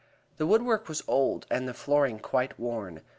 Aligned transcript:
The 0.37 0.47
woodwork 0.47 0.89
was 0.89 1.03
old 1.07 1.45
and 1.51 1.67
the 1.67 1.75
flooring 1.75 2.17
quite 2.17 2.57
worn. 2.59 3.01